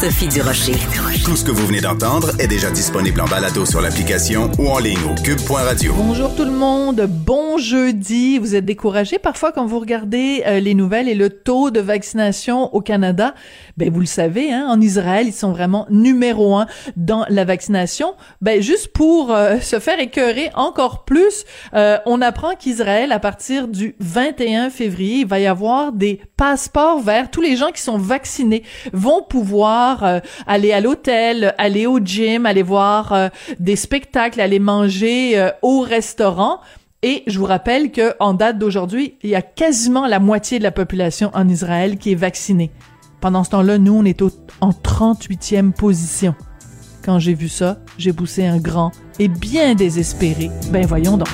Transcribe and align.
Sophie 0.00 0.28
Durocher. 0.28 0.72
Tout 1.26 1.36
ce 1.36 1.44
que 1.44 1.50
vous 1.50 1.66
venez 1.66 1.82
d'entendre 1.82 2.30
est 2.38 2.46
déjà 2.46 2.70
disponible 2.70 3.20
en 3.20 3.26
balado 3.26 3.66
sur 3.66 3.82
l'application 3.82 4.50
ou 4.58 4.68
en 4.68 4.78
ligne 4.78 4.96
au 5.04 5.14
cube.radio. 5.22 5.92
Bonjour 5.94 6.34
tout 6.34 6.46
le 6.46 6.50
monde, 6.50 7.02
bon 7.06 7.58
jeudi. 7.58 8.38
Vous 8.38 8.54
êtes 8.54 8.64
découragé 8.64 9.18
parfois 9.18 9.52
quand 9.52 9.66
vous 9.66 9.78
regardez 9.78 10.42
euh, 10.46 10.58
les 10.58 10.72
nouvelles 10.72 11.06
et 11.06 11.14
le 11.14 11.28
taux 11.28 11.70
de 11.70 11.80
vaccination 11.80 12.74
au 12.74 12.80
Canada? 12.80 13.34
Ben 13.76 13.92
vous 13.92 14.00
le 14.00 14.06
savez, 14.06 14.50
hein, 14.50 14.66
en 14.70 14.80
Israël 14.80 15.26
ils 15.26 15.34
sont 15.34 15.52
vraiment 15.52 15.86
numéro 15.90 16.56
un 16.56 16.66
dans 16.96 17.26
la 17.28 17.44
vaccination. 17.44 18.14
Ben 18.40 18.62
juste 18.62 18.88
pour 18.94 19.34
euh, 19.34 19.60
se 19.60 19.80
faire 19.80 20.00
écœurer 20.00 20.50
encore 20.54 21.04
plus, 21.04 21.44
euh, 21.74 21.98
on 22.06 22.22
apprend 22.22 22.54
qu'Israël 22.54 23.12
à 23.12 23.18
partir 23.18 23.68
du 23.68 23.96
21 24.00 24.70
février 24.70 25.18
il 25.20 25.26
va 25.26 25.40
y 25.40 25.46
avoir 25.46 25.92
des 25.92 26.22
passeports 26.38 27.00
vers 27.00 27.30
tous 27.30 27.42
les 27.42 27.56
gens 27.56 27.70
qui 27.70 27.82
sont 27.82 27.98
vaccinés 27.98 28.62
vont 28.94 29.20
pouvoir 29.20 29.89
euh, 30.02 30.20
aller 30.46 30.72
à 30.72 30.80
l'hôtel, 30.80 31.54
aller 31.58 31.86
au 31.86 31.98
gym, 31.98 32.46
aller 32.46 32.62
voir 32.62 33.12
euh, 33.12 33.28
des 33.58 33.76
spectacles, 33.76 34.40
aller 34.40 34.58
manger 34.58 35.38
euh, 35.38 35.50
au 35.62 35.80
restaurant. 35.80 36.60
Et 37.02 37.22
je 37.26 37.38
vous 37.38 37.46
rappelle 37.46 37.92
que 37.92 38.14
en 38.20 38.34
date 38.34 38.58
d'aujourd'hui, 38.58 39.14
il 39.22 39.30
y 39.30 39.34
a 39.34 39.42
quasiment 39.42 40.06
la 40.06 40.18
moitié 40.18 40.58
de 40.58 40.64
la 40.64 40.70
population 40.70 41.30
en 41.34 41.48
Israël 41.48 41.96
qui 41.96 42.12
est 42.12 42.16
vaccinée. 42.16 42.70
Pendant 43.20 43.44
ce 43.44 43.50
temps-là, 43.50 43.78
nous, 43.78 43.94
on 43.94 44.04
est 44.04 44.22
en 44.60 44.70
38e 44.70 45.72
position. 45.72 46.34
Quand 47.04 47.18
j'ai 47.18 47.34
vu 47.34 47.48
ça, 47.48 47.78
j'ai 47.98 48.12
poussé 48.12 48.46
un 48.46 48.58
grand 48.58 48.92
et 49.18 49.28
bien 49.28 49.74
désespéré. 49.74 50.50
Ben 50.70 50.84
voyons 50.86 51.16
donc. 51.16 51.28